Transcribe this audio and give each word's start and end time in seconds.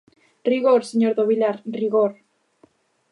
¡Rigor, 0.49 0.81
señor 0.91 1.13
do 1.17 1.27
Vilar; 1.31 1.57
rigor! 1.79 2.11